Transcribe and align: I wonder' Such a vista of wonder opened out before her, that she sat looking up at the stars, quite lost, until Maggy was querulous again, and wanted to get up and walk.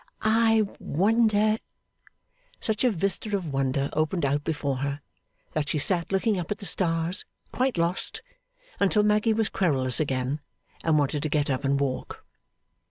I 0.23 0.63
wonder' 0.79 1.59
Such 2.59 2.83
a 2.83 2.89
vista 2.89 3.37
of 3.37 3.53
wonder 3.53 3.91
opened 3.93 4.25
out 4.25 4.43
before 4.43 4.77
her, 4.77 5.01
that 5.53 5.69
she 5.69 5.77
sat 5.77 6.11
looking 6.11 6.39
up 6.39 6.49
at 6.49 6.57
the 6.57 6.65
stars, 6.65 7.23
quite 7.51 7.77
lost, 7.77 8.23
until 8.79 9.03
Maggy 9.03 9.31
was 9.31 9.49
querulous 9.49 9.99
again, 9.99 10.39
and 10.83 10.97
wanted 10.97 11.21
to 11.21 11.29
get 11.29 11.51
up 11.51 11.63
and 11.63 11.79
walk. 11.79 12.25